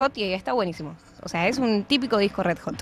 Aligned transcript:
Hot 0.00 0.16
y 0.16 0.32
está 0.32 0.52
buenísimo. 0.52 0.94
O 1.24 1.28
sea, 1.28 1.48
es 1.48 1.58
un 1.58 1.82
típico 1.82 2.18
disco 2.18 2.44
Red 2.44 2.58
Hot. 2.60 2.76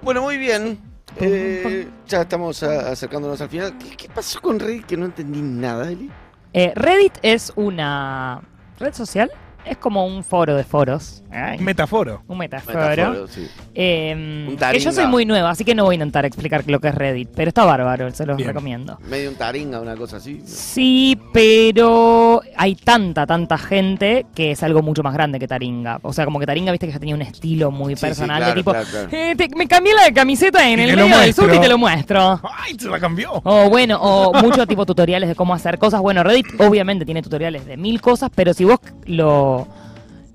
Bueno, 0.00 0.22
muy 0.22 0.36
bien. 0.38 0.78
Eh, 1.16 1.88
ya 2.06 2.20
estamos 2.20 2.62
a- 2.62 2.92
acercándonos 2.92 3.40
al 3.40 3.48
final. 3.48 3.76
¿Qué, 3.78 3.96
qué 3.96 4.08
pasó 4.08 4.40
con 4.40 4.60
Reddit 4.60 4.86
que 4.86 4.96
no 4.96 5.06
entendí 5.06 5.42
nada, 5.42 5.90
Eli? 5.90 6.08
Eh, 6.52 6.72
Reddit 6.76 7.14
es 7.22 7.52
una 7.56 8.42
red 8.78 8.94
social, 8.94 9.28
es 9.64 9.76
como 9.78 10.06
un 10.06 10.22
foro 10.24 10.54
de 10.56 10.64
foros. 10.64 11.22
Ay, 11.30 11.58
Metaforo. 11.58 12.22
un 12.28 12.38
metaforo. 12.38 12.78
Metáforo, 12.88 13.26
sí. 13.28 13.48
Eh, 13.74 14.46
Un 14.50 14.56
que 14.56 14.78
yo 14.78 14.92
soy 14.92 15.06
muy 15.06 15.24
nueva, 15.26 15.50
así 15.50 15.64
que 15.64 15.74
no 15.74 15.84
voy 15.84 15.94
a 15.94 15.96
intentar 15.96 16.24
explicar 16.24 16.62
lo 16.66 16.78
que 16.80 16.88
es 16.88 16.94
Reddit, 16.94 17.28
pero 17.34 17.48
está 17.48 17.64
bárbaro, 17.64 18.08
se 18.12 18.24
los 18.24 18.36
Bien. 18.36 18.48
recomiendo. 18.48 18.98
Medio 19.08 19.30
un 19.30 19.36
taringa, 19.36 19.80
una 19.80 19.96
cosa 19.96 20.18
así. 20.18 20.40
Sí, 20.46 21.18
pero 21.32 22.40
hay 22.56 22.74
tanta, 22.76 23.26
tanta 23.26 23.58
gente 23.58 24.26
que 24.34 24.52
es 24.52 24.62
algo 24.62 24.82
mucho 24.82 25.02
más 25.02 25.12
grande 25.14 25.38
que 25.38 25.48
Taringa. 25.48 25.98
O 26.02 26.12
sea, 26.12 26.24
como 26.24 26.38
que 26.40 26.46
Taringa, 26.46 26.70
viste 26.72 26.86
que 26.86 26.92
ya 26.92 26.98
tenía 27.00 27.14
un 27.14 27.22
estilo 27.22 27.70
muy 27.70 27.94
Sí, 27.94 28.00
sí, 28.00 28.06
personal 28.06 28.38
claro, 28.38 28.52
de 28.54 28.60
tipo, 28.60 28.70
claro, 28.70 28.86
claro. 28.90 29.08
"Eh, 29.10 29.34
te- 29.36 29.48
me 29.56 29.66
cambié 29.66 29.92
la 29.94 30.12
camiseta 30.12 30.68
en 30.68 30.78
Y 30.78 30.82
el 30.84 30.96
medio 30.96 31.18
del 31.18 31.34
sur 31.34 31.52
y 31.54 31.58
te 31.60 31.68
lo 31.68 31.78
muestro. 31.78 32.40
¡Ay, 32.58 32.74
se 32.78 32.88
la 32.88 32.98
cambió! 33.00 33.40
O 33.44 33.68
bueno, 33.68 33.98
o 34.00 34.32
mucho 34.42 34.66
tipo 34.66 34.86
tutoriales 34.86 35.28
de 35.28 35.34
cómo 35.34 35.52
hacer 35.54 35.78
cosas. 35.78 36.00
Bueno, 36.00 36.22
Reddit 36.22 36.46
obviamente 36.60 37.04
tiene 37.04 37.22
tutoriales 37.22 37.66
de 37.66 37.76
mil 37.76 38.00
cosas, 38.00 38.30
pero 38.34 38.54
si 38.54 38.64
vos 38.64 38.78
lo, 39.06 39.53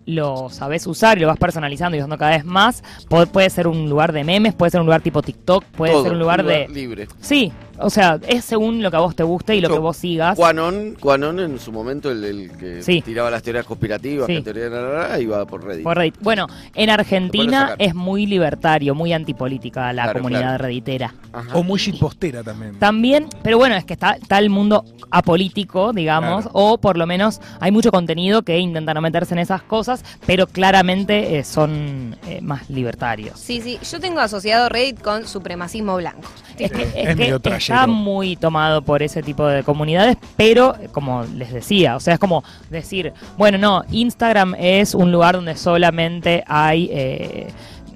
lo 0.10 0.50
sabés 0.50 0.88
usar 0.88 1.18
y 1.18 1.22
lo 1.22 1.28
vas 1.28 1.38
personalizando 1.38 1.96
y 1.96 2.00
usando 2.00 2.18
cada 2.18 2.32
vez 2.32 2.46
más, 2.46 2.84
puede 3.08 3.50
ser 3.50 3.68
un 3.68 3.90
lugar 3.90 4.12
de 4.12 4.24
memes, 4.24 4.54
puede 4.54 4.72
ser 4.72 4.80
un 4.82 4.86
lugar 4.88 5.02
tipo 5.02 5.22
TikTok, 5.22 5.64
puede 5.66 5.94
Todo, 5.94 6.04
ser 6.04 6.12
un 6.14 6.20
lugar 6.20 6.44
de... 6.44 6.68
libre. 6.68 7.08
Sí, 7.22 7.52
o 7.80 7.90
sea, 7.90 8.20
es 8.28 8.46
según 8.46 8.82
lo 8.84 8.92
que 8.92 8.98
a 8.98 9.00
vos 9.00 9.16
te 9.16 9.24
guste 9.24 9.56
y 9.56 9.62
lo 9.62 9.70
Yo- 9.70 9.74
que 9.76 9.80
vos 9.80 9.98
sigas. 9.98 10.36
Quanon, 10.38 10.96
Quanon 11.00 11.40
en 11.40 11.60
su 11.60 11.72
momento, 11.72 12.12
el, 12.12 12.24
el 12.24 12.52
que 12.58 12.82
Sí. 12.84 13.02
tiraba 13.02 13.30
las 13.32 13.42
teorías 13.44 13.66
conspirativas, 13.66 14.28
Sí. 14.28 14.36
que 14.36 14.42
teoría 14.42 14.70
la, 14.70 14.82
la, 14.82 15.08
la, 15.10 15.20
iba 15.20 15.46
por 15.46 15.64
Reddit. 15.66 15.84
Por 15.84 15.98
Reddit. 15.98 16.16
Bueno, 16.22 16.48
en 16.76 16.90
Argentina 16.90 17.76
es 17.80 17.96
muy 17.96 18.26
libertario, 18.26 18.96
muy 18.96 19.14
antipolítica 19.14 19.92
la 19.94 20.04
Claro, 20.04 20.20
comunidad 20.20 20.42
claro. 20.42 20.64
redditera. 20.66 21.14
Ajá. 21.34 21.56
O 21.58 21.64
muy 21.64 21.80
shitpostera 21.80 22.44
también. 22.44 22.78
También, 22.80 23.28
pero 23.44 23.58
bueno, 23.58 23.76
es 23.76 23.86
que 23.86 23.94
está, 23.94 24.12
está 24.14 24.40
el 24.40 24.50
mundo 24.50 24.84
apolítico, 25.12 25.94
digamos, 25.94 26.44
Claro. 26.44 26.50
o 26.54 26.78
por 26.80 26.98
lo 26.98 27.06
menos 27.06 27.40
hay 27.60 27.72
mucho 27.72 27.92
contenido 27.92 28.42
que 28.42 28.58
intenta 28.60 28.94
no 28.94 29.02
meterse 29.02 29.34
en 29.36 29.40
esas 29.40 29.62
cosas, 29.62 30.04
pero 30.26 30.48
claramente 30.48 31.38
eh, 31.38 31.44
son 31.44 32.16
eh, 32.28 32.42
más 32.42 32.70
libertarios. 32.70 33.40
Sí, 33.40 33.62
sí. 33.62 33.80
Yo 33.90 34.00
tengo 34.00 34.20
asociado 34.20 34.70
Reddit 34.70 35.02
con 35.02 35.28
supremacismo 35.28 35.96
blanco. 35.98 36.28
Es 36.58 36.72
que, 36.72 36.82
Es 36.84 36.94
es 36.96 37.08
que 37.10 37.16
medio 37.16 37.40
está 37.76 37.88
muy 37.88 38.36
tomado 38.36 38.82
por 38.82 39.02
ese 39.04 39.22
tipo 39.24 39.46
de 39.48 39.64
comunidades, 39.64 40.18
pero 40.36 40.76
como 40.92 41.24
les 41.36 41.52
decía, 41.54 41.96
o 41.96 42.00
sea, 42.00 42.16
es 42.16 42.20
como 42.20 42.44
decir, 42.70 43.14
bueno, 43.38 43.58
no, 43.58 43.84
Instagram 43.92 44.56
es 44.60 44.94
un 44.96 45.12
lugar 45.12 45.36
donde 45.36 45.56
solamente 45.56 46.44
hay... 46.48 46.90
eh, 46.92 47.48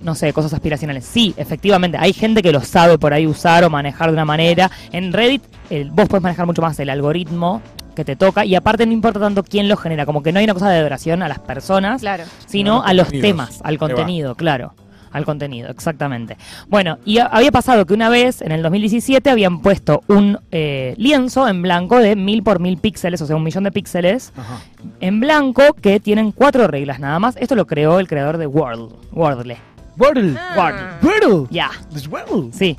no 0.02 0.16
sé, 0.16 0.34
cosas 0.34 0.54
aspiracionales. 0.54 1.06
Sí, 1.06 1.34
efectivamente, 1.38 1.98
hay 1.98 2.12
gente 2.12 2.42
que 2.42 2.52
lo 2.52 2.60
sabe 2.60 2.98
por 2.98 3.14
ahí 3.14 3.26
usar 3.26 3.64
o 3.64 3.70
manejar 3.70 4.08
de 4.10 4.14
una 4.14 4.26
manera. 4.26 4.70
En 4.92 5.14
Reddit, 5.14 5.42
el- 5.70 5.92
vos 5.92 6.10
puedes 6.10 6.22
manejar 6.22 6.46
mucho 6.46 6.62
más 6.62 6.78
el 6.82 6.90
algoritmo 6.90 7.62
que 7.96 8.04
te 8.04 8.18
toca 8.18 8.44
y 8.44 8.54
aparte 8.56 8.86
no 8.86 8.92
importa 8.92 9.22
tanto 9.22 9.44
quién 9.44 9.70
lo 9.70 9.78
genera, 9.78 10.06
como 10.06 10.22
que 10.22 10.34
no 10.34 10.40
hay 10.40 10.44
una 10.44 10.56
cosa 10.56 10.70
de 10.70 10.80
adoración 10.80 11.24
a 11.24 11.30
las 11.30 11.40
personas, 11.40 12.02
Claro. 12.02 12.26
sino 12.48 12.80
No, 12.80 12.84
a 12.84 12.94
los 12.94 13.06
contenidos. 13.06 13.30
temas, 13.30 13.62
al 13.64 13.78
contenido, 13.78 14.36
claro. 14.36 14.74
Al 15.14 15.26
contenido, 15.26 15.70
exactamente. 15.70 16.36
Bueno, 16.68 16.98
y 17.06 17.20
había 17.20 17.52
pasado 17.52 17.86
que 17.86 17.94
una 17.94 18.10
vez, 18.10 18.42
en 18.42 18.52
el 18.52 18.62
2017, 18.64 19.30
habían 19.30 19.62
puesto 19.62 20.02
un 20.08 20.40
eh, 20.52 20.96
lienzo 20.98 21.48
en 21.48 21.62
blanco 21.62 22.00
de 22.00 22.16
mil 22.16 22.44
por 22.44 22.60
mil 22.60 22.78
píxeles, 22.78 23.22
o 23.22 23.28
sea, 23.28 23.36
un 23.36 23.44
millón 23.44 23.64
de 23.64 23.72
píxeles, 23.72 24.34
Ajá. 24.36 24.60
en 25.00 25.20
blanco 25.20 25.74
que 25.82 26.00
tienen 26.00 26.32
cuatro 26.32 26.68
reglas 26.68 27.00
nada 27.00 27.20
más. 27.20 27.38
Esto 27.38 27.56
lo 27.56 27.68
creó 27.68 28.00
el 28.00 28.08
creador 28.08 28.38
de 28.38 28.48
Wordle. 28.48 28.90
Wordle. 29.12 29.58
Wordle. 29.98 30.36
Ah. 30.38 30.98
Wordle. 31.04 31.48
Ya. 31.52 31.70
Wordle. 32.10 32.52
Sí. 32.52 32.76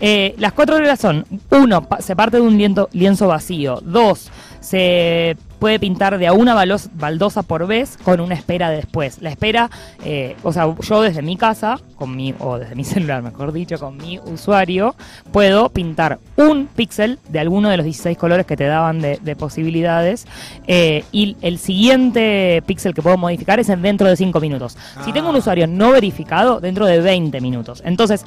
Eh, 0.00 0.34
las 0.38 0.52
cuatro 0.52 0.76
reglas 0.76 1.00
son, 1.00 1.24
uno, 1.50 1.82
pa- 1.88 2.02
se 2.02 2.14
parte 2.16 2.36
de 2.38 2.42
un 2.42 2.58
lienzo, 2.58 2.88
lienzo 2.92 3.28
vacío. 3.28 3.80
Dos, 3.82 4.30
se 4.60 5.36
puede 5.58 5.78
pintar 5.78 6.18
de 6.18 6.26
a 6.26 6.32
una 6.32 6.54
baldosa 6.54 7.42
por 7.42 7.66
vez 7.66 7.96
con 8.04 8.20
una 8.20 8.34
espera 8.34 8.70
después. 8.70 9.20
La 9.22 9.30
espera, 9.30 9.70
eh, 10.04 10.36
o 10.42 10.52
sea, 10.52 10.74
yo 10.80 11.02
desde 11.02 11.22
mi 11.22 11.36
casa, 11.36 11.78
con 11.96 12.14
mi, 12.14 12.34
o 12.38 12.58
desde 12.58 12.74
mi 12.74 12.84
celular, 12.84 13.22
mejor 13.22 13.52
dicho, 13.52 13.78
con 13.78 13.96
mi 13.96 14.18
usuario, 14.18 14.94
puedo 15.32 15.68
pintar 15.70 16.18
un 16.36 16.66
píxel 16.66 17.18
de 17.28 17.40
alguno 17.40 17.68
de 17.70 17.76
los 17.76 17.84
16 17.84 18.16
colores 18.18 18.46
que 18.46 18.56
te 18.56 18.64
daban 18.64 19.00
de, 19.00 19.18
de 19.22 19.36
posibilidades 19.36 20.26
eh, 20.66 21.04
y 21.12 21.36
el 21.42 21.58
siguiente 21.58 22.62
píxel 22.66 22.94
que 22.94 23.02
puedo 23.02 23.16
modificar 23.16 23.58
es 23.60 23.68
en 23.68 23.82
dentro 23.82 24.08
de 24.08 24.16
5 24.16 24.40
minutos. 24.40 24.76
Si 25.04 25.12
tengo 25.12 25.30
un 25.30 25.36
Ah. 25.36 25.38
usuario 25.38 25.66
no 25.66 25.90
verificado, 25.92 26.60
dentro 26.60 26.86
de 26.86 27.00
20 27.00 27.40
minutos. 27.40 27.82
Entonces, 27.84 28.24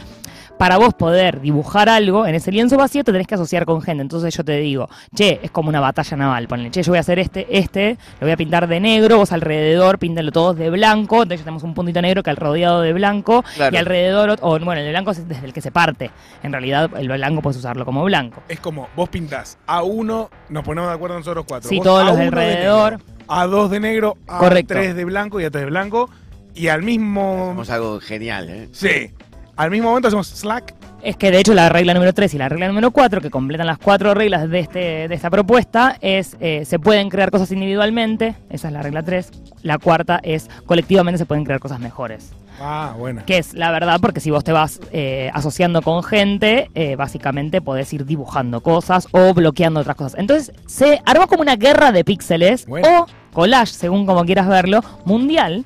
para 0.59 0.75
vos 0.77 0.93
poder 0.93 1.39
dibujar 1.39 1.87
algo 1.87 2.27
en 2.27 2.35
ese 2.35 2.51
lienzo 2.51 2.75
vacío 2.75 3.05
te 3.05 3.13
tenés 3.13 3.27
que 3.27 3.35
asociar 3.35 3.65
con 3.65 3.81
gente. 3.81 4.01
Entonces 4.01 4.35
yo 4.35 4.43
te 4.43 4.57
digo, 4.57 4.89
che, 5.15 5.39
es 5.41 5.51
como 5.51 5.69
una 5.69 5.79
batalla 5.79 6.17
naval. 6.17 6.49
Ponle, 6.49 6.69
che, 6.69 6.83
yo 6.83 6.91
voy 6.91 6.97
a 6.97 6.99
hacer 6.99 7.17
este, 7.17 7.47
este, 7.57 7.97
lo 8.19 8.25
voy 8.27 8.31
a 8.31 8.35
pintar 8.37 8.67
de 8.67 8.81
negro, 8.81 9.15
vos 9.17 9.31
alrededor 9.31 9.99
píntenlo 9.99 10.33
todos 10.33 10.57
de 10.57 10.69
blanco. 10.69 11.23
Entonces 11.23 11.39
ya 11.39 11.45
tenemos 11.45 11.63
un 11.63 11.73
puntito 11.73 12.01
negro 12.01 12.23
que 12.23 12.29
al 12.29 12.35
rodeado 12.35 12.81
de 12.81 12.91
blanco 12.91 13.41
Claro. 13.55 13.73
y 13.73 13.77
alrededor, 13.79 14.35
o 14.41 14.59
bueno, 14.59 14.73
el 14.73 14.83
de 14.83 14.89
blanco 14.89 15.11
es 15.11 15.25
desde 15.29 15.45
el 15.45 15.53
que 15.53 15.61
se 15.61 15.71
parte. 15.71 16.11
En 16.43 16.51
realidad 16.51 16.89
el 16.97 17.07
blanco 17.07 17.41
puedes 17.41 17.57
usarlo 17.57 17.85
como 17.85 18.03
blanco. 18.03 18.43
Es 18.49 18.59
como, 18.59 18.89
vos 18.97 19.07
pintás 19.07 19.57
a 19.65 19.83
uno, 19.83 20.29
nos 20.49 20.65
ponemos 20.65 20.89
de 20.89 20.95
acuerdo 20.95 21.17
nosotros 21.17 21.45
cuatro. 21.47 21.69
Sí, 21.69 21.77
Vos 21.77 21.85
todos 21.85 22.01
a 22.03 22.05
los 22.07 22.17
de 22.17 22.23
alrededor. 22.25 22.91
negro, 22.99 23.05
a 23.29 23.45
dos 23.47 23.71
de 23.71 23.79
negro, 23.79 24.17
a 24.27 24.39
Correcto. 24.39 24.73
tres 24.73 24.93
de 24.93 25.05
blanco 25.05 25.39
y 25.39 25.45
a 25.45 25.51
tres 25.51 25.63
de 25.63 25.69
blanco. 25.69 26.09
Y 26.53 26.67
al 26.67 26.81
mismo... 26.83 27.45
Hacemos 27.45 27.69
algo 27.69 27.99
genial, 28.01 28.49
¿eh? 28.49 28.67
Sí. 28.73 29.11
Al 29.59 29.71
mismo 29.71 29.89
momento 29.89 30.07
hacemos 30.07 30.27
slack. 30.27 30.73
Es 31.03 31.17
que 31.17 31.31
de 31.31 31.39
hecho 31.41 31.53
la 31.53 31.67
regla 31.67 31.93
número 31.93 32.13
3 32.13 32.33
y 32.33 32.37
la 32.37 32.47
regla 32.47 32.69
número 32.69 32.91
4, 32.91 33.19
que 33.19 33.29
completan 33.29 33.67
las 33.67 33.77
cuatro 33.77 34.13
reglas 34.13 34.49
de, 34.49 34.59
este, 34.59 35.09
de 35.09 35.13
esta 35.13 35.29
propuesta, 35.29 35.97
es 35.99 36.37
eh, 36.39 36.63
se 36.65 36.79
pueden 36.79 37.09
crear 37.09 37.29
cosas 37.29 37.51
individualmente, 37.51 38.35
esa 38.49 38.69
es 38.69 38.73
la 38.73 38.81
regla 38.81 39.03
3. 39.03 39.29
La 39.63 39.77
cuarta 39.77 40.21
es 40.23 40.49
colectivamente 40.65 41.17
se 41.17 41.25
pueden 41.25 41.43
crear 41.43 41.59
cosas 41.59 41.81
mejores. 41.81 42.31
Ah, 42.61 42.93
bueno. 42.97 43.21
Que 43.25 43.37
es 43.37 43.53
la 43.53 43.69
verdad, 43.71 43.99
porque 44.01 44.21
si 44.21 44.31
vos 44.31 44.45
te 44.45 44.53
vas 44.53 44.79
eh, 44.93 45.29
asociando 45.33 45.81
con 45.81 46.03
gente, 46.03 46.71
eh, 46.73 46.95
básicamente 46.95 47.59
podés 47.59 47.91
ir 47.91 48.05
dibujando 48.05 48.61
cosas 48.61 49.09
o 49.11 49.33
bloqueando 49.33 49.81
otras 49.81 49.97
cosas. 49.97 50.17
Entonces 50.17 50.53
se 50.67 51.01
armó 51.05 51.27
como 51.27 51.41
una 51.41 51.57
guerra 51.57 51.91
de 51.91 52.05
píxeles 52.05 52.65
Bueno. 52.65 53.01
o 53.01 53.07
collage, 53.33 53.73
según 53.73 54.05
como 54.05 54.23
quieras 54.23 54.47
verlo, 54.47 54.81
mundial 55.03 55.65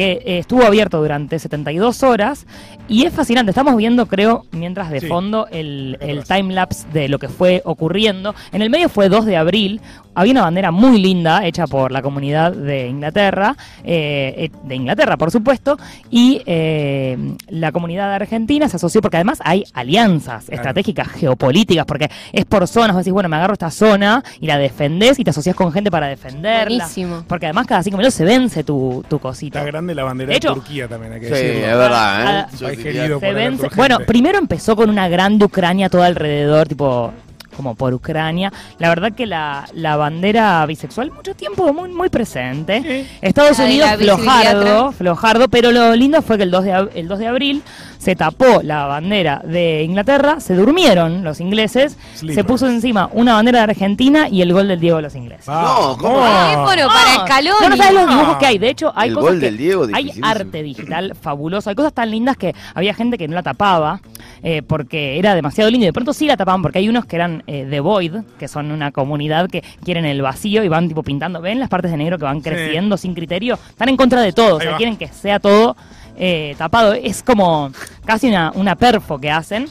que 0.00 0.12
eh, 0.24 0.38
estuvo 0.38 0.64
abierto 0.64 1.00
durante 1.00 1.38
72 1.38 2.02
horas 2.02 2.46
y 2.88 3.04
es 3.04 3.12
fascinante. 3.12 3.50
Estamos 3.50 3.76
viendo, 3.76 4.06
creo, 4.06 4.44
mientras 4.52 4.90
de 4.90 5.00
Sí. 5.00 5.06
fondo, 5.06 5.46
el, 5.50 5.98
el 6.00 6.24
timelapse 6.24 6.86
de 6.92 7.08
lo 7.08 7.18
que 7.18 7.28
fue 7.28 7.60
ocurriendo. 7.64 8.34
En 8.52 8.62
el 8.62 8.70
medio 8.70 8.88
fue 8.88 9.08
2 9.08 9.26
de 9.26 9.36
abril. 9.36 9.80
Había 10.14 10.32
una 10.32 10.42
bandera 10.42 10.70
muy 10.72 11.00
linda 11.00 11.46
hecha 11.46 11.66
por 11.68 11.92
la 11.92 12.02
comunidad 12.02 12.52
de 12.52 12.88
Inglaterra, 12.88 13.56
eh, 13.84 14.34
eh, 14.36 14.50
de 14.64 14.74
Inglaterra, 14.74 15.16
por 15.16 15.30
supuesto, 15.30 15.78
y 16.10 16.42
eh, 16.46 17.16
la 17.48 17.70
comunidad 17.70 18.08
de 18.08 18.14
Argentina 18.16 18.68
se 18.68 18.76
asoció 18.76 19.00
porque 19.00 19.18
además 19.18 19.40
hay 19.44 19.64
alianzas 19.72 20.46
Claro. 20.46 20.56
estratégicas 20.56 21.08
geopolíticas, 21.08 21.84
porque 21.86 22.10
es 22.32 22.44
por 22.44 22.66
zonas. 22.66 22.90
Vos 22.96 23.04
decís, 23.04 23.12
bueno, 23.12 23.28
me 23.28 23.36
agarro 23.36 23.52
esta 23.52 23.70
zona 23.70 24.22
y 24.40 24.46
la 24.46 24.58
defendés 24.58 25.18
y 25.20 25.24
te 25.24 25.30
asociás 25.30 25.54
con 25.54 25.72
gente 25.72 25.90
para 25.90 26.08
defenderla. 26.08 26.84
Buenísimo. 26.84 27.24
Porque 27.28 27.46
además 27.46 27.66
cada 27.68 27.82
cinco 27.82 27.96
minutos 27.98 28.14
se 28.14 28.24
vence 28.24 28.64
tu, 28.64 29.04
tu 29.08 29.18
cosita. 29.20 29.60
Está 29.60 29.66
grande 29.90 29.94
la 29.96 30.04
bandera 30.04 30.28
De 30.28 30.32
de, 30.34 30.36
hecho- 30.38 30.54
Turquía 30.54 30.88
también, 30.88 31.12
hay 31.14 31.20
que 31.20 31.26
Sí, 31.26 31.32
decirlo. 31.32 31.66
es 31.66 31.76
verdad, 31.76 32.20
¿eh? 32.20 32.24
Ah, 32.26 32.48
Yo 32.58 32.66
querido. 32.76 33.20
Se 33.20 33.32
por. 33.32 33.76
Bueno, 33.76 33.98
primero 34.06 34.38
empezó 34.38 34.76
con 34.76 34.88
una 34.90 35.08
grande 35.08 35.44
Ucrania 35.44 35.88
todo 35.88 36.02
alrededor, 36.02 36.68
tipo 36.68 37.12
como 37.60 37.74
por 37.74 37.92
Ucrania. 37.92 38.50
La 38.78 38.88
verdad 38.88 39.12
que 39.12 39.26
la, 39.26 39.66
la 39.74 39.96
bandera 39.96 40.64
bisexual 40.64 41.10
mucho 41.12 41.34
tiempo 41.34 41.70
muy, 41.74 41.90
muy 41.90 42.08
presente. 42.08 42.82
Sí. 42.82 43.18
Estados 43.20 43.58
La 43.58 43.64
Unidos 43.66 43.90
flojardo, 43.98 44.92
flojardo, 44.92 45.48
pero 45.48 45.70
lo 45.72 45.94
lindo 45.94 46.22
fue 46.22 46.38
que 46.38 46.44
el 46.44 46.50
2 46.50 46.64
de, 46.64 46.72
ab- 46.74 46.90
el 46.94 47.06
2 47.06 47.18
de 47.18 47.26
abril 47.26 47.62
se 47.98 48.16
tapó 48.16 48.62
la 48.62 48.86
bandera 48.86 49.42
de 49.44 49.82
Inglaterra, 49.82 50.40
se 50.40 50.54
durmieron 50.54 51.22
los 51.22 51.38
ingleses, 51.40 51.98
se 52.14 52.44
puso 52.44 52.66
encima 52.66 53.10
una 53.12 53.34
bandera 53.34 53.58
de 53.58 53.64
Argentina 53.72 54.26
y 54.26 54.40
el 54.40 54.54
gol 54.54 54.68
del 54.68 54.80
Diego 54.80 54.96
de 54.96 55.02
los 55.02 55.14
ingleses. 55.14 55.46
No, 55.48 55.98
¿cómo? 56.00 56.24
Teléfono 56.24 56.88
para 56.88 57.26
Scaloni. 57.26 57.56
No, 57.60 57.68
no 57.68 57.76
sabes 57.76 57.92
los 57.92 58.06
No. 58.06 58.12
dibujos 58.14 58.36
que 58.38 58.46
hay. 58.46 58.58
De 58.58 58.70
hecho, 58.70 58.90
hay 58.96 59.10
El 59.10 59.14
cosas 59.16 59.30
gol 59.32 59.40
que- 59.40 59.46
del 59.46 59.56
Diego, 59.58 59.86
hay 59.92 60.12
arte 60.22 60.62
digital 60.62 61.14
fabuloso. 61.20 61.68
Hay 61.68 61.76
cosas 61.76 61.92
tan 61.92 62.10
lindas 62.10 62.38
que 62.38 62.54
había 62.74 62.94
gente 62.94 63.18
que 63.18 63.28
no 63.28 63.34
la 63.34 63.42
tapaba 63.42 64.00
eh, 64.42 64.62
porque 64.62 65.18
era 65.18 65.34
demasiado 65.34 65.70
lindo. 65.70 65.84
Y 65.84 65.88
de 65.88 65.92
pronto 65.92 66.12
sí 66.12 66.26
la 66.26 66.36
tapaban 66.36 66.62
porque 66.62 66.78
hay 66.78 66.88
unos 66.88 67.04
que 67.06 67.16
eran 67.16 67.42
eh, 67.46 67.66
The 67.68 67.80
Void, 67.80 68.14
que 68.38 68.48
son 68.48 68.70
una 68.72 68.92
comunidad 68.92 69.48
que 69.48 69.62
quieren 69.84 70.04
el 70.04 70.22
vacío 70.22 70.62
y 70.64 70.68
van 70.68 70.88
tipo 70.88 71.02
pintando. 71.02 71.40
¿Ven 71.40 71.60
las 71.60 71.68
partes 71.68 71.90
de 71.90 71.96
negro 71.96 72.18
que 72.18 72.24
van 72.24 72.38
Sí. 72.42 72.48
creciendo 72.50 72.96
sin 72.96 73.14
criterio? 73.14 73.58
Están 73.68 73.88
en 73.88 73.96
contra 73.96 74.20
de 74.22 74.32
todo. 74.32 74.56
O 74.56 74.60
sea, 74.60 74.72
va. 74.72 74.76
quieren 74.76 74.96
que 74.96 75.08
sea 75.08 75.38
todo 75.40 75.76
eh, 76.16 76.54
tapado. 76.58 76.92
Es 76.92 77.22
como 77.22 77.70
casi 78.04 78.28
una, 78.28 78.52
una 78.54 78.76
perfo 78.76 79.18
que 79.18 79.30
hacen. 79.30 79.66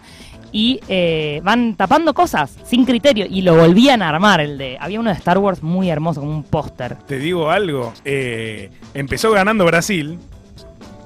y 0.51 0.79
eh, 0.89 1.41
van 1.43 1.75
tapando 1.75 2.11
cosas 2.15 2.57
sin 2.65 2.83
criterio 2.83 3.27
y 3.29 3.43
lo 3.43 3.55
volvían 3.55 4.01
a 4.01 4.09
armar. 4.09 4.41
El 4.41 4.57
de 4.57 4.77
había 4.79 4.99
uno 4.99 5.11
de 5.11 5.15
Star 5.15 5.37
Wars 5.37 5.61
muy 5.61 5.91
hermoso, 5.91 6.21
como 6.21 6.31
un 6.33 6.41
póster. 6.43 6.95
Te 7.05 7.19
digo 7.19 7.51
algo, 7.51 7.93
eh, 8.03 8.71
empezó 8.95 9.29
ganando 9.31 9.63
Brasil 9.65 10.17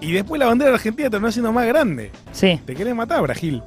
y 0.04 0.12
después 0.12 0.40
la 0.40 0.48
bandera 0.48 0.74
argentina 0.74 1.10
terminó 1.10 1.32
siendo 1.32 1.52
más 1.52 1.66
grande. 1.66 2.12
Sí. 2.32 2.60
Te 2.66 2.76
querés 2.76 2.94
matar, 2.96 3.22
Brasil. 3.22 3.62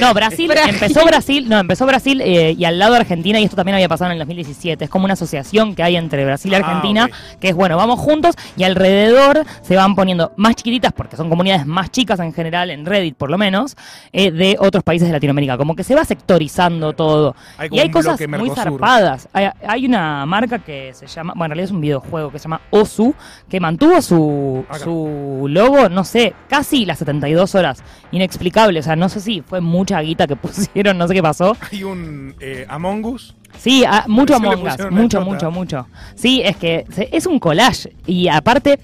No, 0.00 0.14
Brasil, 0.14 0.48
Brasil. 0.48 0.74
empezó 0.74 1.04
Brasil, 1.04 1.48
no, 1.48 1.58
empezó 1.58 1.86
Brasil 1.86 2.20
eh, 2.20 2.54
y 2.56 2.64
al 2.64 2.78
lado 2.78 2.94
Argentina, 2.94 3.40
y 3.40 3.44
esto 3.44 3.56
también 3.56 3.76
había 3.76 3.88
pasado 3.88 4.10
en 4.10 4.12
el 4.12 4.18
2017. 4.18 4.84
Es 4.84 4.90
como 4.90 5.04
una 5.04 5.14
asociación 5.14 5.74
que 5.74 5.82
hay 5.82 5.96
entre 5.96 6.24
Brasil 6.24 6.52
y 6.52 6.54
Ah, 6.54 6.58
Argentina, 6.58 7.10
que 7.40 7.48
es 7.48 7.54
bueno, 7.54 7.76
vamos 7.76 7.98
juntos 7.98 8.34
y 8.56 8.64
alrededor 8.64 9.44
se 9.62 9.76
van 9.76 9.94
poniendo 9.94 10.32
más 10.36 10.56
chiquititas, 10.56 10.92
porque 10.92 11.16
son 11.16 11.28
comunidades 11.28 11.66
más 11.66 11.90
chicas 11.90 12.20
en 12.20 12.32
general, 12.32 12.70
en 12.70 12.84
Reddit 12.84 13.16
por 13.16 13.30
lo 13.30 13.38
menos, 13.38 13.76
eh, 14.12 14.30
de 14.30 14.56
otros 14.58 14.82
países 14.84 15.08
de 15.08 15.12
Latinoamérica. 15.12 15.56
Como 15.56 15.74
que 15.74 15.84
se 15.84 15.94
va 15.94 16.04
sectorizando 16.04 16.92
todo. 16.92 17.34
Hay 17.56 17.68
y 17.72 17.80
hay 17.80 17.90
cosas 17.90 18.20
muy 18.28 18.50
zarpadas. 18.50 19.28
Hay, 19.32 19.48
hay 19.66 19.86
una 19.86 20.26
marca 20.26 20.58
que 20.58 20.92
se 20.94 21.06
llama, 21.06 21.32
bueno, 21.34 21.46
en 21.46 21.50
realidad 21.52 21.64
es 21.64 21.72
un 21.72 21.80
videojuego 21.80 22.30
que 22.30 22.38
se 22.38 22.44
llama 22.44 22.60
Osu, 22.70 23.14
que 23.48 23.60
mantuvo 23.60 24.00
su, 24.02 24.64
Acá. 24.68 24.78
su 24.80 25.46
logo, 25.48 25.61
no 25.68 26.04
sé, 26.04 26.34
casi 26.48 26.84
las 26.84 26.98
72 26.98 27.54
horas. 27.54 27.82
Inexplicable, 28.10 28.78
o 28.80 28.82
sea, 28.82 28.96
no 28.96 29.08
sé 29.08 29.20
si 29.20 29.40
fue 29.42 29.60
mucha 29.60 30.00
guita 30.00 30.26
que 30.26 30.36
pusieron, 30.36 30.98
no 30.98 31.08
sé 31.08 31.14
qué 31.14 31.22
pasó. 31.22 31.56
Hay 31.70 31.84
un 31.84 32.34
eh, 32.40 32.66
Among 32.68 33.04
Us. 33.04 33.34
Sí, 33.58 33.84
ah, 33.86 34.04
mucho 34.08 34.36
Among 34.36 34.66
Us, 34.66 34.90
mucho, 34.90 35.20
mucho, 35.20 35.50
mucho. 35.50 35.86
Sí, 36.14 36.42
es 36.44 36.56
que 36.56 36.86
es 37.10 37.26
un 37.26 37.38
collage. 37.38 37.92
Y 38.06 38.28
aparte, 38.28 38.78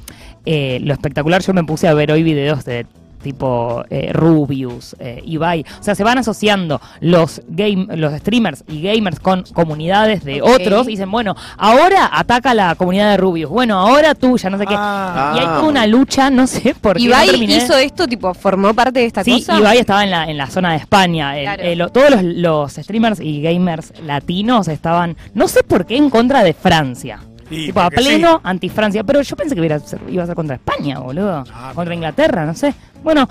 eh, 0.44 0.78
lo 0.82 0.92
espectacular, 0.92 1.42
yo 1.42 1.52
me 1.52 1.64
puse 1.64 1.88
a 1.88 1.94
ver 1.94 2.12
hoy 2.12 2.22
videos 2.22 2.64
de 2.64 2.86
tipo 3.22 3.84
eh, 3.90 4.12
Rubius, 4.12 4.96
eh, 4.98 5.22
Ibai. 5.24 5.64
O 5.80 5.82
sea, 5.82 5.94
se 5.94 6.04
van 6.04 6.18
asociando 6.18 6.80
los 7.00 7.42
game, 7.48 7.86
los 7.96 8.12
streamers 8.18 8.64
y 8.68 8.82
gamers 8.82 9.20
con 9.20 9.44
comunidades 9.52 10.24
de 10.24 10.40
otros. 10.42 10.86
Y 10.88 10.92
dicen, 10.92 11.10
bueno, 11.10 11.34
ahora 11.56 12.10
ataca 12.12 12.54
la 12.54 12.74
comunidad 12.74 13.10
de 13.10 13.16
Rubius. 13.16 13.50
Bueno, 13.50 13.78
ahora 13.78 14.14
tuya, 14.14 14.50
no 14.50 14.58
sé 14.58 14.66
qué. 14.66 14.74
Ah. 14.76 15.34
y 15.36 15.38
hay 15.40 15.66
una 15.68 15.86
lucha, 15.86 16.30
no 16.30 16.46
sé 16.46 16.74
por 16.80 16.96
qué. 16.96 17.02
Ibai 17.04 17.44
hizo 17.44 17.76
esto, 17.76 18.06
tipo, 18.06 18.32
formó 18.34 18.72
parte 18.74 19.00
de 19.00 19.06
esta 19.06 19.24
Sí, 19.24 19.32
cosa. 19.32 19.58
Ibai 19.58 19.78
estaba 19.78 20.04
en 20.04 20.10
la, 20.10 20.24
en 20.30 20.36
la 20.36 20.46
zona 20.48 20.70
de 20.72 20.76
España. 20.78 21.36
El- 21.38 21.44
Claro. 21.44 21.62
eh, 21.62 21.76
lo- 21.76 21.88
todos 21.88 22.10
los, 22.10 22.22
los 22.22 22.72
streamers 22.74 23.20
y 23.20 23.40
gamers 23.42 23.92
latinos 24.04 24.68
estaban, 24.68 25.16
no 25.34 25.48
sé 25.48 25.62
por 25.62 25.86
qué, 25.86 25.96
en 25.96 26.10
contra 26.10 26.42
de 26.44 26.52
Francia. 26.54 27.20
Tipo, 27.48 27.80
a 27.80 27.90
pleno 27.90 28.34
sí. 28.36 28.40
anti-Francia. 28.44 29.04
Pero 29.04 29.22
yo 29.22 29.36
pensé 29.36 29.54
que 29.54 29.64
iba 29.64 29.74
a 29.76 29.80
ser, 29.80 30.00
iba 30.08 30.22
a 30.22 30.26
ser 30.26 30.34
contra 30.34 30.56
España, 30.56 30.98
boludo. 30.98 31.44
Ah, 31.52 31.72
contra 31.74 31.94
Inglaterra, 31.94 32.44
no 32.44 32.54
sé. 32.54 32.74
Bueno, 33.02 33.28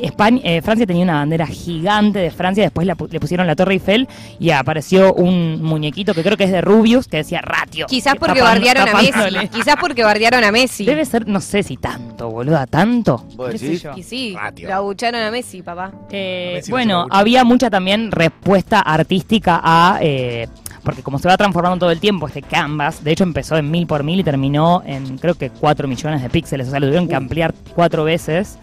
España, 0.00 0.40
eh, 0.42 0.62
Francia 0.62 0.86
tenía 0.86 1.04
una 1.04 1.14
bandera 1.14 1.46
gigante 1.46 2.18
de 2.20 2.30
Francia. 2.30 2.64
Después 2.64 2.86
la 2.86 2.96
le 3.10 3.20
pusieron 3.20 3.46
la 3.46 3.54
Torre 3.54 3.74
Eiffel 3.74 4.08
y 4.38 4.50
apareció 4.50 5.12
un 5.12 5.62
muñequito 5.62 6.14
que 6.14 6.22
creo 6.22 6.36
que 6.38 6.44
es 6.44 6.50
de 6.52 6.62
Rubius 6.62 7.06
que 7.06 7.18
decía 7.18 7.40
Ratio. 7.42 7.86
Quizás 7.86 8.14
porque 8.16 8.40
tapando- 8.40 8.44
bardearon 8.72 8.88
a. 8.88 8.94
Messi. 8.94 9.48
Quizás 9.48 9.76
porque 9.78 10.02
bardearon 10.04 10.42
a 10.42 10.50
Messi. 10.50 10.86
Debe 10.86 11.04
ser, 11.04 11.28
no 11.28 11.40
sé 11.42 11.62
si 11.62 11.76
tanto, 11.76 12.30
boluda, 12.30 12.66
tanto. 12.66 13.26
¿Vos 13.36 13.50
¿Qué 13.52 13.58
sé 13.58 13.64
decís? 13.66 13.82
yo? 13.82 13.92
Y 13.94 14.02
sí, 14.02 14.34
Ratio. 14.34 14.68
lo 14.68 14.74
abucharon 14.76 15.20
a 15.20 15.30
Messi, 15.30 15.62
papá. 15.62 15.92
Eh, 16.10 16.52
Messi 16.56 16.70
bueno, 16.70 17.06
había 17.10 17.44
mucha 17.44 17.68
también 17.68 18.10
respuesta 18.10 18.80
artística 18.80 19.60
a. 19.62 19.98
eh, 20.00 20.48
porque 20.90 21.04
como 21.04 21.20
se 21.20 21.28
va 21.28 21.36
transformando 21.36 21.78
todo 21.78 21.92
el 21.92 22.00
tiempo 22.00 22.26
este 22.26 22.42
canvas, 22.42 23.04
de 23.04 23.12
hecho 23.12 23.22
empezó 23.22 23.56
en 23.56 23.70
mil 23.70 23.86
por 23.86 24.02
mil 24.02 24.18
y 24.18 24.24
terminó 24.24 24.82
en 24.84 25.18
creo 25.18 25.36
que 25.36 25.48
4 25.48 25.86
millones 25.86 26.20
de 26.20 26.28
píxeles, 26.28 26.66
o 26.66 26.70
sea, 26.72 26.80
lo 26.80 26.86
tuvieron 26.86 27.06
que 27.06 27.14
ampliar 27.14 27.54
cuatro 27.76 28.02
veces. 28.02 28.58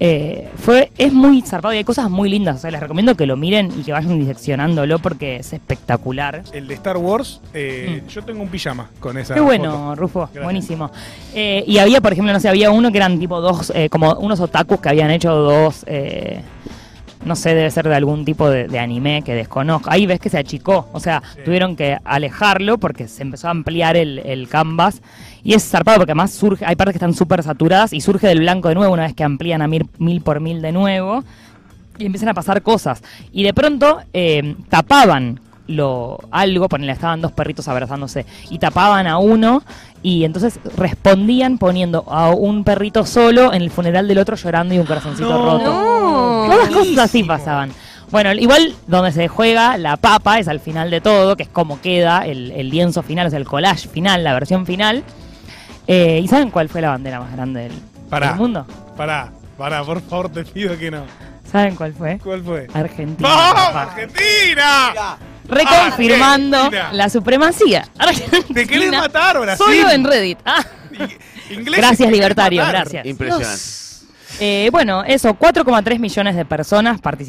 Eh, 0.00 0.48
fue, 0.56 0.90
es 0.96 1.12
muy 1.12 1.42
zarpado 1.42 1.74
y 1.74 1.76
hay 1.76 1.84
cosas 1.84 2.08
muy 2.08 2.30
lindas, 2.30 2.56
o 2.56 2.58
sea, 2.60 2.70
les 2.70 2.80
recomiendo 2.80 3.16
que 3.16 3.26
lo 3.26 3.36
miren 3.36 3.70
y 3.78 3.82
que 3.82 3.92
vayan 3.92 4.18
diseccionándolo 4.18 4.98
porque 4.98 5.36
es 5.36 5.52
espectacular. 5.52 6.42
El 6.54 6.68
de 6.68 6.74
Star 6.74 6.96
Wars, 6.96 7.42
eh, 7.52 8.02
yo 8.08 8.22
tengo 8.22 8.42
un 8.42 8.48
pijama 8.48 8.88
con 8.98 9.18
esa 9.18 9.34
Mm. 9.34 9.36
Qué 9.36 9.40
bueno, 9.42 9.72
foto. 9.72 9.94
Rufo, 9.96 10.20
Gracias. 10.20 10.44
buenísimo. 10.44 10.90
Eh, 11.34 11.64
y 11.66 11.76
había, 11.76 12.00
por 12.00 12.14
ejemplo, 12.14 12.32
no 12.32 12.40
sé, 12.40 12.48
había 12.48 12.70
uno 12.70 12.90
que 12.90 12.96
eran 12.96 13.18
tipo 13.18 13.42
dos, 13.42 13.70
como 13.90 14.14
unos 14.14 14.40
otakus 14.40 14.80
que 14.80 14.88
habían 14.88 15.10
hecho 15.10 15.34
dos, 15.34 15.84
no 17.28 17.36
sé, 17.36 17.54
debe 17.54 17.70
ser 17.70 17.88
de 17.88 17.94
algún 17.94 18.24
tipo 18.24 18.50
de, 18.50 18.66
de 18.66 18.78
anime 18.78 19.22
que 19.22 19.34
desconozco. 19.34 19.90
Ahí 19.92 20.06
ves 20.06 20.18
que 20.18 20.30
se 20.30 20.38
achicó, 20.38 20.88
o 20.92 20.98
sea, 21.00 21.22
Sí. 21.34 21.42
tuvieron 21.44 21.76
que 21.76 21.98
alejarlo 22.04 22.78
porque 22.78 23.06
se 23.06 23.22
empezó 23.22 23.46
a 23.48 23.50
ampliar 23.52 23.96
el, 23.96 24.18
el 24.20 24.48
canvas. 24.48 25.02
Y 25.44 25.54
es 25.54 25.64
zarpado 25.68 25.98
porque 25.98 26.12
además 26.12 26.32
surge, 26.32 26.64
hay 26.66 26.74
partes 26.74 26.94
que 26.94 26.98
están 26.98 27.14
súper 27.14 27.42
saturadas 27.42 27.92
y 27.92 28.00
surge 28.00 28.26
del 28.26 28.40
blanco 28.40 28.68
de 28.68 28.74
nuevo 28.74 28.92
una 28.92 29.02
vez 29.04 29.14
que 29.14 29.22
amplían 29.24 29.62
a 29.62 29.68
mil, 29.68 29.88
mil 29.98 30.20
por 30.22 30.40
mil 30.40 30.60
de 30.60 30.72
nuevo 30.72 31.22
y 31.98 32.06
empiezan 32.06 32.28
a 32.30 32.34
pasar 32.34 32.62
cosas. 32.62 33.02
Y 33.32 33.44
de 33.44 33.54
pronto 33.54 34.00
eh, 34.12 34.56
tapaban 34.68 35.40
lo 35.68 36.18
algo, 36.30 36.68
ponele, 36.68 36.92
estaban 36.92 37.20
dos 37.20 37.30
perritos 37.32 37.68
abrazándose 37.68 38.26
y 38.50 38.58
tapaban 38.58 39.06
a 39.06 39.18
uno 39.18 39.62
y 40.02 40.24
entonces 40.24 40.58
respondían 40.76 41.58
poniendo 41.58 42.04
a 42.10 42.30
un 42.30 42.64
perrito 42.64 43.04
solo 43.06 43.52
en 43.52 43.62
el 43.62 43.70
funeral 43.70 44.08
del 44.08 44.18
otro 44.18 44.34
llorando 44.36 44.74
y 44.74 44.78
un 44.78 44.86
corazoncito 44.86 45.28
No. 45.28 45.44
roto. 45.44 45.64
No. 45.64 46.52
Todas 46.54 46.68
cosas 46.68 46.80
así 46.98 47.22
Buenísimo. 47.22 47.26
pasaban. 47.28 47.70
Bueno, 48.10 48.32
igual 48.32 48.74
donde 48.86 49.12
se 49.12 49.28
juega 49.28 49.76
la 49.76 49.98
papa 49.98 50.38
es 50.38 50.48
al 50.48 50.60
final 50.60 50.90
de 50.90 51.02
todo, 51.02 51.36
que 51.36 51.42
es 51.42 51.48
como 51.50 51.80
queda 51.80 52.24
el, 52.26 52.50
el 52.52 52.70
lienzo 52.70 53.02
final, 53.02 53.26
o 53.26 53.30
sea, 53.30 53.38
el 53.38 53.44
collage 53.44 53.86
final, 53.88 54.24
la 54.24 54.32
versión 54.32 54.64
final. 54.64 55.04
Eh, 55.86 56.20
¿Y 56.22 56.28
saben 56.28 56.50
cuál 56.50 56.68
fue 56.70 56.80
la 56.80 56.88
bandera 56.90 57.20
más 57.20 57.32
grande 57.32 57.62
del, 57.64 57.72
Pará. 58.08 58.28
del 58.28 58.36
mundo? 58.36 58.66
Pará, 58.96 59.30
pará, 59.58 59.84
por 59.84 60.00
favor, 60.00 60.30
te 60.30 60.44
pido 60.44 60.76
que 60.78 60.90
no. 60.90 61.02
¿Saben 61.50 61.76
cuál 61.76 61.92
fue? 61.94 62.18
¿Cuál 62.22 62.42
fue? 62.42 62.66
Argentina. 62.72 63.28
¡Vamos. 63.28 63.74
Argentina! 63.74 65.16
Reconfirmando 65.48 66.56
Argentina. 66.56 66.92
la 66.92 67.08
supremacía. 67.08 67.88
Argentina. 67.98 68.44
¿Te 68.54 68.66
querés 68.66 68.92
matar, 68.92 69.40
Brasil? 69.40 69.64
Solo 69.66 69.90
en 69.90 70.04
Reddit. 70.04 70.38
Ah. 70.44 70.64
Gracias, 71.50 72.10
libertario, 72.10 72.62
matar. 72.62 72.80
gracias. 72.82 73.06
Impresionante. 73.06 73.58
Eh, 74.40 74.68
bueno, 74.70 75.02
eso, 75.04 75.34
4,3 75.34 75.98
millones 75.98 76.36
de 76.36 76.44
personas 76.44 77.00
participaron. 77.00 77.16